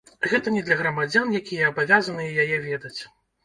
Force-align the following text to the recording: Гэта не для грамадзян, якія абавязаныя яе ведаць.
Гэта 0.29 0.53
не 0.55 0.63
для 0.69 0.77
грамадзян, 0.79 1.37
якія 1.41 1.69
абавязаныя 1.75 2.31
яе 2.49 2.61
ведаць. 2.69 2.99